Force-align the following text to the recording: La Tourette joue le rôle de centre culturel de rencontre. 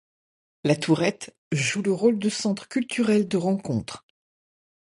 La 0.63 0.75
Tourette 0.75 1.37
joue 1.51 1.83
le 1.83 1.91
rôle 1.93 2.17
de 2.17 2.27
centre 2.27 2.67
culturel 2.67 3.27
de 3.27 3.37
rencontre. 3.37 4.03